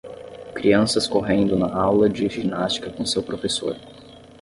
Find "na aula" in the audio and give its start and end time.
1.55-2.09